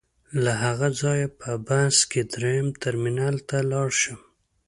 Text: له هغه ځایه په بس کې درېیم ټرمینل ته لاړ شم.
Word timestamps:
له 0.43 0.53
هغه 0.63 0.87
ځایه 1.01 1.27
په 1.39 1.51
بس 1.67 1.97
کې 2.11 2.21
درېیم 2.33 2.67
ټرمینل 2.81 3.35
ته 3.49 3.57
لاړ 3.71 3.89
شم. 4.01 4.19